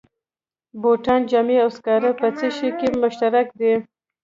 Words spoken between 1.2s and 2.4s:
جامې او سکاره په